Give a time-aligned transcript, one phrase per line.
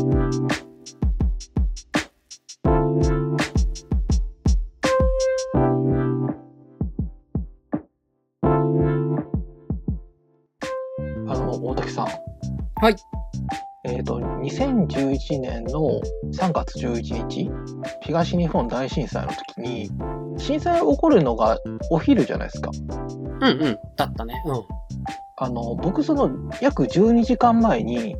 [0.00, 0.04] あ
[11.34, 12.06] の、大竹さん。
[12.06, 12.96] はい。
[13.84, 16.00] えっ、と、2011年の
[16.32, 17.50] 3月11日、
[18.02, 19.90] 東日本大震災の時に、
[20.38, 21.58] 震災起こるのが
[21.90, 22.70] お昼じゃないですか。
[22.70, 23.78] うんうん。
[23.96, 24.42] だったね。
[24.46, 24.64] うん。
[25.42, 26.30] あの、僕その
[26.60, 28.14] 約12時間前に、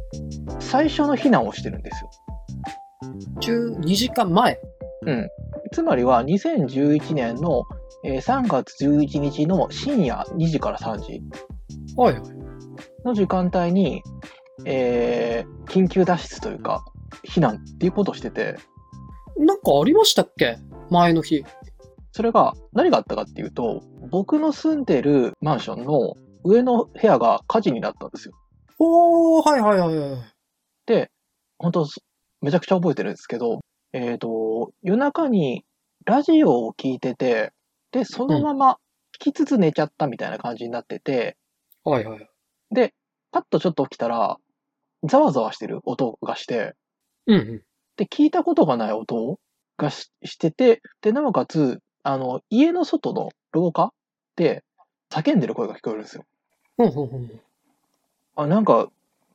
[0.59, 2.11] 最初の避難をしてるんですよ。
[3.41, 4.59] 12時間前？
[5.07, 5.29] うん。
[5.73, 7.65] つまりは2011年の
[8.05, 11.23] えー3月11日の深夜2時から3時
[11.97, 12.23] はいはい。
[13.05, 14.03] の時間帯に、
[14.65, 16.85] えー緊急脱出というか、
[17.29, 18.57] 避難っていうことをしてて、
[19.37, 20.57] なんかありましたっけ？
[20.91, 21.45] 前の日。
[22.13, 28.35] それが何があったかっていうと、僕の住んでるマンションの上の部屋が火事になったんですよ。
[28.79, 30.21] おー、はいはいはいはい。
[30.87, 31.11] で、
[31.59, 31.87] 本当
[32.41, 33.61] めちゃくちゃ覚えてるんですけど、
[33.93, 35.65] えっ、と、夜中に
[36.05, 37.53] ラジオを聞いてて、
[37.93, 38.79] で、そのまま
[39.19, 41.37] 聞きつつ寝ちゃったみたいな感じになってて、
[41.85, 42.29] はいはい。
[42.71, 42.95] で、
[43.33, 44.39] パッとちょっと起きたら、
[45.05, 46.75] ざわざわしてる音がして、
[47.27, 47.63] うんうん。
[47.97, 49.39] で、聞いたことがない音
[49.77, 53.93] がししてて、で、なおかつ、あの、家の外の廊下
[54.37, 54.65] で
[55.11, 56.25] 叫んでる声が聞こえるんですよ。
[58.37, 58.91] あ、なんか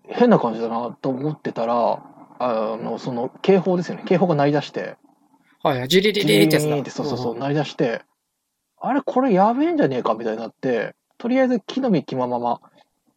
[0.08, 2.04] 変な感じだなと思ってたら、
[2.40, 4.04] あの、その警報ですよね。
[4.06, 4.98] 警報が鳴り出して、
[5.62, 5.88] はいはい。
[5.88, 8.04] ジリリリリってやつそうそうそう、ん鳴り出して、
[8.80, 12.62] あれこれやべえんじゃねえかみたいになって、とりあえず木の実気ままま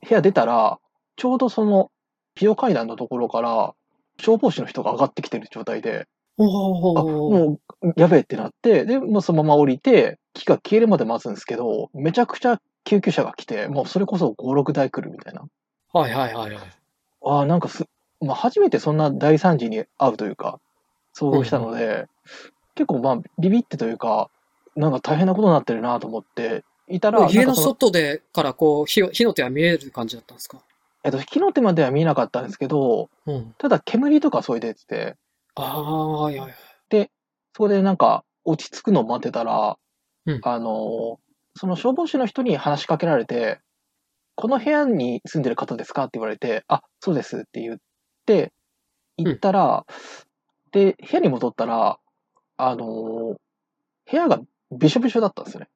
[0.07, 0.79] 部屋出たら、
[1.17, 1.91] ちょうどその
[2.35, 3.75] 非常階段のところから
[4.21, 7.05] 消防士の人が上がってきてる状態で、おあ、ー。
[7.05, 15.45] もうやべえってなって、で、もうそのまま降りて、木が消えるまで待つんですけど、めちゃくちゃ救急車が来て、もうそれこそ5、6台来るみたいな。
[15.93, 16.63] はいはいはいはい。
[17.25, 17.85] ああ、なんかす、
[18.21, 20.61] まあ初めてそんな大惨事に遭うというか、
[21.17, 22.07] 遭遇したので、
[22.75, 24.31] 結構まあビビってというか、
[24.77, 30.59] なんか大変なことになってるなと思っていたら、家の外でからこう火を、火の手は見える感じだったんですか？
[31.05, 33.55] えっと、火の手までは見えなかったんですけど、うん。
[33.59, 35.17] ただ煙とかそういう出てて、
[35.63, 36.59] ああ、はいはいはい。
[37.59, 39.79] そこでなんか落ち着くのを待ってたら、
[40.27, 41.19] うんあの、
[41.57, 43.59] その消防士の人に話しかけられて、
[44.37, 47.77] この部屋に住んでる方ですかって言われて、あ、そうですって言っ
[48.27, 48.53] て、
[49.17, 49.85] 行ったら、
[50.71, 51.99] で、部屋に戻ったら、
[52.59, 53.39] あの、部
[54.13, 54.41] 屋が
[54.71, 55.69] びしょびしょだったんですよね。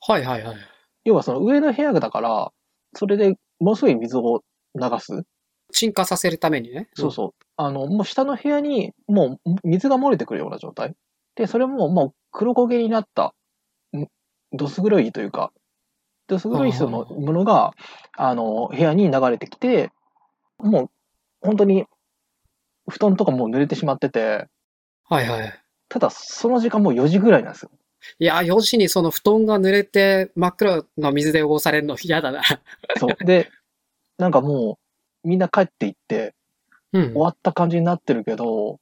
[0.00, 0.56] はいはいはい。
[1.04, 2.52] 要はその上の部屋だから、
[2.94, 4.42] それでものすごい水を
[4.74, 5.22] 流す。
[5.72, 6.88] 沈下させるためにね。
[6.94, 7.44] そうそう。
[7.56, 10.94] あの、もう下の部屋にもう水が漏れてくるような状態。
[11.34, 13.34] で、それももう黒焦げになった、
[13.96, 14.06] ん
[14.52, 15.52] どす黒いというか、
[16.28, 17.72] どす黒いそのものが、
[18.16, 19.90] あの、部屋に流れてきて、
[20.58, 20.90] もう
[21.40, 21.86] 本当に
[22.88, 24.46] 布団とかもう濡れてしまってて、
[25.04, 25.62] はいはい。
[25.88, 27.70] ただその時間もう4時ぐらいなんですよ。
[28.18, 32.42] いや、4時にその布団が濡れて真っ黒な水で汚されるの嫌だな。
[32.98, 33.24] そう。
[33.24, 33.50] で、
[34.18, 34.85] なんかもう
[35.26, 36.34] みんな帰っていって
[36.92, 37.14] うん終。
[37.14, 38.78] わった感じになってるけど、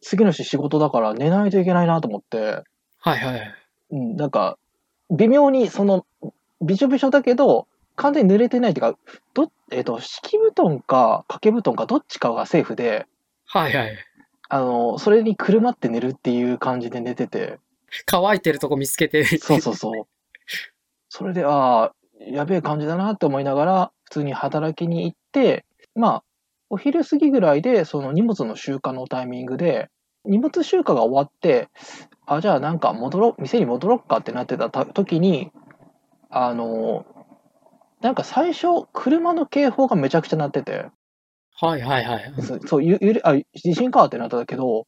[0.00, 2.62] 次の日仕事だから寝ないといけないなと思って、
[2.98, 3.54] はいはい。
[3.90, 4.58] うん、なんか、
[5.10, 6.06] 微妙に、その、
[6.62, 8.98] びしょびしょだけど、完全に濡れてないっていうか、
[9.34, 13.06] ど、えっ、と、敷布団か掛け布団かどっちかがセーフで、
[13.46, 13.96] はいはい。
[14.48, 17.58] あの、それにくるまって寝るっていう感じで寝てて、
[18.06, 19.24] 乾いてるとこ見つけて。
[19.38, 20.06] そうそうそう。
[21.08, 25.23] それで、ああ、やべえ感じだなって思いながら、普通に働きに行って、
[25.94, 26.24] まあ、
[26.70, 29.90] お昼過ぎぐらいで、その荷物の集荷のタイミングで、
[30.24, 31.68] 荷物集荷が終わって、
[32.26, 35.52] あ、じゃあなんか戻ろう、店に戻ろっかってなってたた時に、
[36.30, 37.04] あの、
[38.00, 40.86] なんか最初、車の警報がめちゃくちゃ鳴ってて、
[41.60, 42.34] はいはいはい。
[42.42, 44.86] そそう、ゆゆれあ地震かってなったんだけど、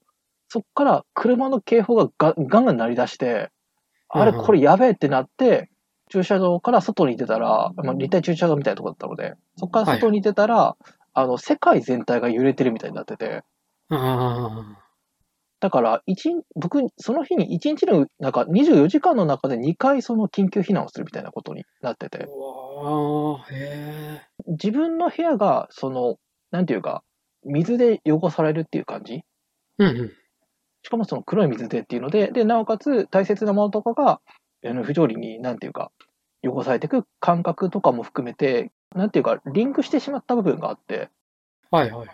[0.48, 3.50] そっから車の警報ががガンガン鳴り出して、
[4.08, 5.70] あれ、これやべえってなって、
[6.10, 10.76] 駐車場から外に出たら、まあ、立体駐車場みたいなとこだったので、そっから外に出たら、
[11.14, 13.42] あの、世界全体が揺れてるみたいになってて、
[13.88, 14.76] あ
[15.60, 22.10] だから、一日僕、その日に1日の、なんか24時間の中で2回その緊急避難をするみたいなことになってあ。
[22.10, 22.26] て。
[24.46, 26.16] 自分の部屋が、その、
[26.50, 27.02] なんていうか、
[27.44, 29.22] 水で汚されるっていう感じ
[29.78, 30.12] うんうん。
[30.82, 34.20] しかもその黒い水でっていうので、で、なおかつ大切なものとかが、
[34.74, 35.90] 不条理に、なんていうか、
[36.44, 41.10] 汚されていく感覚とかも含めて、なんていうか、リンクしてしまった部分があって、
[41.70, 42.08] はいはい。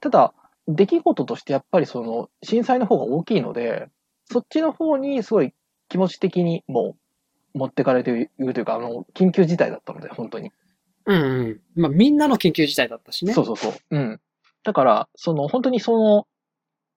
[0.00, 0.34] ただ、
[0.68, 3.88] 出来事としてやっぱりその、震災の方が大きいので、
[4.30, 5.54] そっちの方にすごい
[5.88, 6.96] 気持ち的にも
[7.54, 10.52] う持ってかれているというか、あの、緊急事態だったので、本当に。
[11.06, 11.60] うんうん。
[11.74, 13.32] まあみんなの緊急事態だったしね。
[13.32, 13.72] そうそうそう。
[13.90, 14.20] うん。
[14.64, 16.26] だから、その本当にその、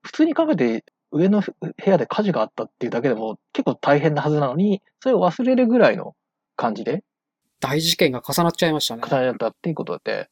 [0.03, 0.85] 普通に考えて
[1.15, 6.15] 上の部屋で火事があったっていうだけでも結構大変なはずなのに、それを忘れるぐらいの
[6.55, 7.03] 感じで
[7.59, 9.01] 大事件が重なっちゃいましたね。
[9.09, 10.29] 重ねたっていうことで、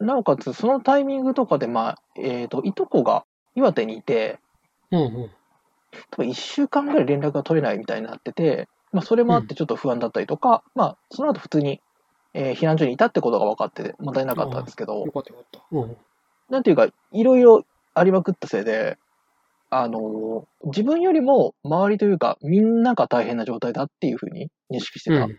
[0.00, 3.24] なおかつそのタイミングとかで、まあ、えっ、と、いとこが
[3.54, 4.40] 岩手にいて、
[4.90, 5.30] うんうん。
[6.10, 11.80] 多分1週間ぐらい連絡が取れないみたいになってて、まあ、それもあってちょっと不安だったりとか、まあ、その後普通に、
[12.34, 15.60] えー避難所にいたってことが分かって問題なかったんですけどよ、かったよかった。
[15.70, 15.96] うん。
[16.48, 17.64] なんていうか、いろいろ
[17.94, 18.96] ありまくったせいで、
[19.74, 25.24] あのー自分よりも周りというか、みんなが大変な状態だっていうふうに認識してた。
[25.24, 25.38] うん。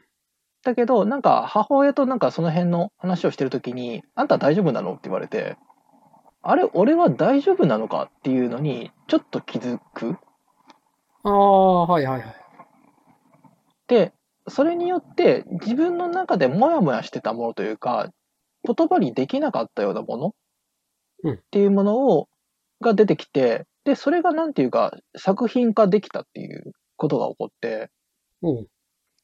[0.63, 4.91] だけど、なんか母親となんかその辺の話をしてるときに、あんた大丈夫なの？
[4.91, 5.55] って言われて、
[6.41, 8.09] あれ、俺は大丈夫なのか？
[8.17, 10.17] っていうのに、ちょっと気づく。
[11.23, 12.35] ああ、はいはいはい。
[13.87, 14.13] で、
[14.49, 18.09] それによって自分の中でモヤモヤしてたものというか、
[18.65, 20.35] 言葉にできなかったようなもの
[21.23, 22.27] うんっていうものを、
[22.81, 27.89] が出てきて、で、それがなんていうか作品化できたっていうことが起こって、
[28.41, 28.67] うん。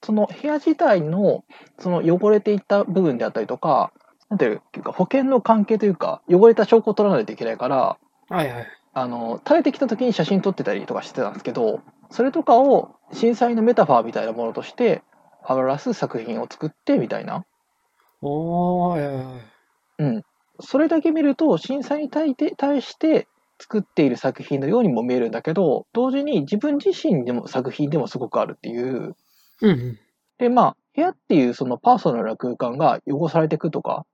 [0.04, 1.44] その部屋自体の
[1.80, 3.92] その汚れていった部分であったりとか、
[4.30, 7.98] なんていうか保険の関係というか、汚れた証拠を取らないといけないから、
[8.30, 8.68] はいはい。
[8.94, 15.04] あの、垂れてきた時に写真撮ってたりとかしてたんですけど、それとかを震災のメタファーみたいなものとして、
[15.48, 17.46] 表す作品を作ってみたいな。
[18.22, 19.42] おー、はいはいはい。
[20.00, 20.22] うん。
[20.60, 23.28] それだけ見ると、震災に対して
[23.60, 29.16] 作っている作品のようにも見えるんだけど、同時に自分自身でも作品でもすごくあるっていう。
[29.62, 30.00] うんうん。
[30.38, 34.06] で、まあ、部屋っていうそのパーソナルな空間が汚されていくとか、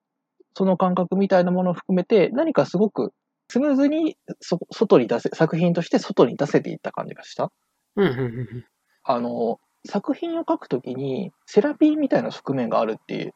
[0.53, 3.13] その感覚みたいなものを含めて、何かすごく
[3.49, 7.51] スムーズにそ外に出せ、作品として外に出せていった感じがした。
[7.95, 8.65] うん
[9.03, 13.35] あの、作品を描くときに、セラピーみたいな側面があるって、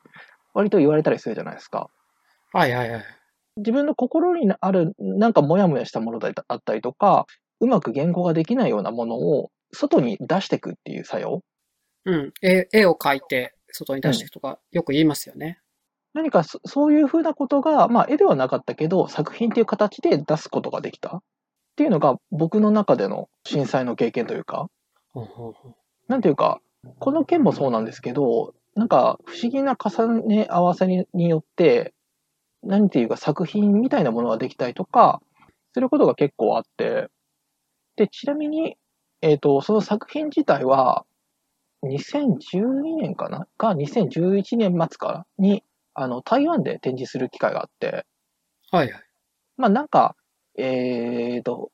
[0.53, 1.89] 割と言われたりするじゃないですか。
[2.51, 3.03] はいはいはい。
[3.59, 7.25] 自分の心にある、なんかモヤモヤしたものだったりとか、
[7.59, 11.43] うまく言語ができないようなものを外に出していくっていう作用。
[12.05, 12.33] うん。
[12.41, 15.59] 絵、絵を描いて外に出していくとか、よく言いますよね。
[16.13, 21.21] 何かそそういうふうなことが、まあ絵ではなかったけど、作品っていう形で出すことができたっ
[21.75, 24.69] ていうのが僕の中での震災の経験というか、
[26.07, 26.61] なんていうか、
[26.99, 31.93] この件もそうなんですけど、なんか不思議な重ね合わせにによって、
[32.63, 35.21] 何ていうか作品みたいなものができたりとか、
[35.73, 37.07] することが結構あって、
[37.95, 38.77] で、ちなみに、
[39.21, 41.05] えっ、と、その作品自体は、
[41.83, 43.47] 2012年かな？
[43.57, 45.63] か、2011年末からに、
[45.93, 48.05] あの、台湾で展示する機会があって、
[48.71, 49.03] はいはい。
[49.57, 50.15] まあなんか、
[50.57, 51.71] えっ、と、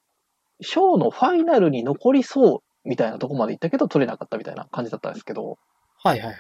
[0.62, 5.58] ショーのファイナルに残りそうみたいなとこまで行ったけど、取れなかったみたいな感じだったんですけど、
[6.04, 6.36] はいはい。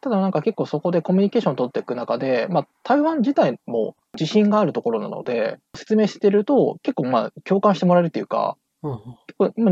[0.00, 9.00] ただなんか結構そこでコミュニケーションを取っていく中で、まあ台湾自体も自信があるところなので、説明してると結構まあ共感してもらえるっていうか、うん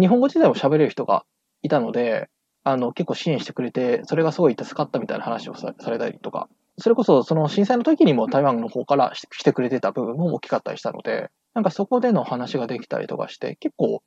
[0.00, 1.24] 日本語自体も喋れる人が
[1.62, 2.28] いたので、
[2.64, 14.02] あの結構支援してくれて、それがすごい助かったみたいな話をさされたりとか、それこそその震災の時にも台湾の方からししてくれてた部分も大きかったりしたので、なんかそこでの話ができたりとかして、結構、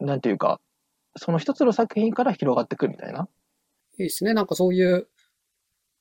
[0.00, 0.60] なんていうか、
[1.16, 3.28] その一つの作品から広がってくるみたいな。
[3.98, 4.32] いいですね。
[4.32, 5.06] なんかそういう、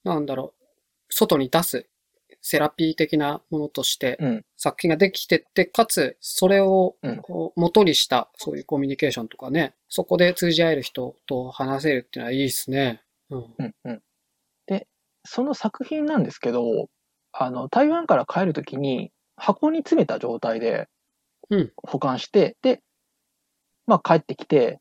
[0.04, 0.64] なんだろう、
[1.10, 1.88] 外に出す
[2.42, 6.96] セラピー的なものとしてうん作品ができてって、かつ、それを
[7.56, 13.02] 元にしたそういうコミュニケーションとかね、そこで通じ合える人と話せるっていうのはいいですね。
[13.30, 13.46] うん。
[13.60, 14.02] うんうん。
[14.68, 14.88] で、
[15.26, 16.90] その作品なんですけど、
[17.34, 20.88] あの、台湾から帰るときに箱に詰めた状態で
[21.50, 22.82] うん保管して、で、
[23.88, 24.80] まあ帰ってきて、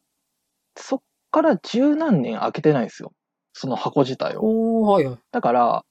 [0.77, 3.13] そっから十何年開けてないんですよ。
[3.53, 4.41] その箱自体を。
[4.43, 5.19] おー、はいはい。
[5.33, 5.85] だから、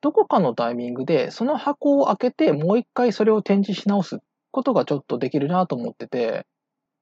[0.00, 6.46] どこかのタイミングでその箱を開けてもう一回それを展示し直すことがちょっとできるなと思ってて、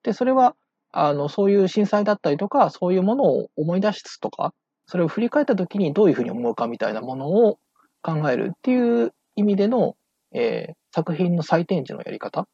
[0.03, 0.55] で、それは、
[0.93, 4.55] あの、そういう震災だったりとか、そういうものを思い出すとか、
[4.87, 7.59] それを振り返った時にどういうふうに思うかみたいなものを
[8.03, 9.97] 考えるっていう意味での、
[10.33, 12.47] えー作品の再展示のやり方。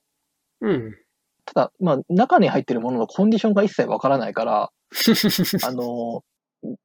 [0.60, 0.96] うん。
[1.44, 4.70] ただ、まあ、中に入ってるもののコンディションが一切わからないから、
[5.64, 6.22] あの、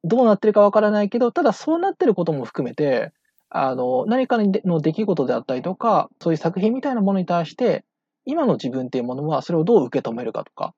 [0.04, 3.12] どうなってるかわからないけど、ただそうなってることも含めて、
[3.50, 7.84] あの、何かの出来事であったりとか、そういう作品みたいなものに対して、
[8.24, 10.74] 今の自分っていうものはそれをどう受け止めるかとか、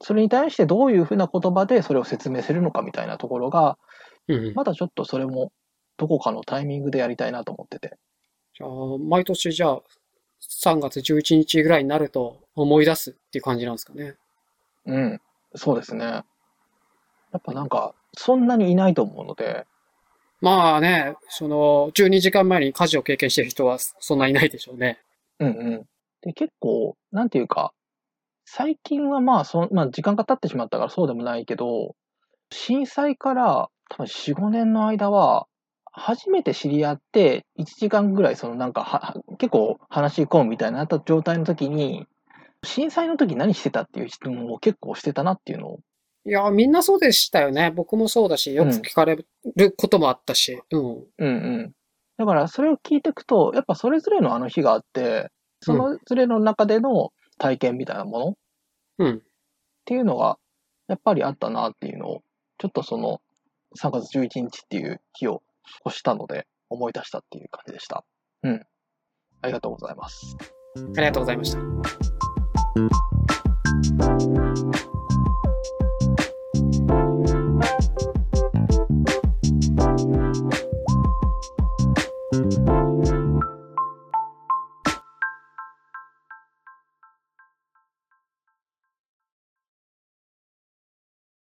[0.00, 3.78] それに対してどういうふうな言葉でそれを説明するのかみたいなところが、
[4.28, 4.54] うん。
[4.54, 5.52] まだちょっとそれも
[5.96, 7.96] どこかのタイミングでやりたいなと思ってて。
[8.56, 9.82] じゃあ、毎年じゃあ、
[10.40, 14.14] 3月11日ぐらいになると思い出すっていう感じなんですかね。
[14.86, 15.20] うん、
[15.54, 16.04] そうですね。
[16.04, 16.24] や
[17.36, 19.66] っぱなんか、そんなにいないと思うので、
[20.40, 25.00] まあね、その、12時間前に火事を経験してる人はそんないないでしょうね。
[25.40, 25.86] うんうん。
[26.22, 27.72] で、結構、なんていうか、
[28.44, 31.96] 最近はまあ、そまあ、時間が経ってしまったからそうでもないけど、
[32.50, 35.46] 震災から多分4、5年の間は、
[35.92, 42.06] 初めて知り合って、1時間ぐらい、そのなんかは、結構話し込むみたいになった状態の時に、
[42.62, 45.80] 震災の時何してたっていう質問を結構してたなっていうのを。
[46.24, 47.70] いや、みんなそうでしたよね。
[47.70, 49.24] 僕もそうだし、よく聞かれ
[49.56, 50.60] ることもあったし。
[50.70, 50.80] うん。
[50.80, 51.74] うんうん
[52.18, 55.30] だから、それを聞いていくと、やっぱそれぞれのあの日があって、
[55.62, 58.34] そのぞれの中での体験みたいなものっ
[58.98, 59.22] うん。
[59.84, 60.36] ていうのが、
[60.88, 62.22] やっぱりあったなっていうのを、
[62.58, 63.20] ちょっとその、
[63.80, 65.42] 3月11日っていう日を
[65.86, 68.04] 越したので、思い出したっていう感じでした。
[68.42, 68.66] うん。
[69.42, 70.36] ありがとうございます。
[70.76, 73.07] ありがとうございました。